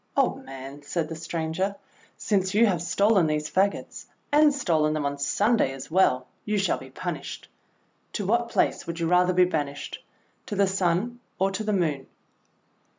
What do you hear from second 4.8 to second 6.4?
them on Sunday as well,